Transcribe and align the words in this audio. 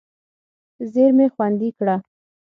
زېرمې 0.91 1.27
خوندي 1.33 1.69
کړه. 1.77 1.95